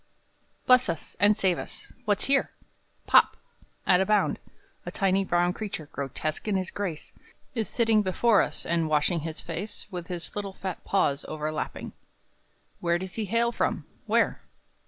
[0.01, 0.41] I.
[0.65, 1.93] Bless us, and save us!
[2.05, 2.49] What's here?
[3.05, 3.37] Pop!
[3.85, 4.39] At a bound,
[4.83, 7.13] A tiny brown creature, grotesque in his grace,
[7.53, 11.91] Is sitting before us, and washing his face With his little fat paws overlapping;
[12.79, 13.85] Where does he hail from?
[14.07, 14.41] Where?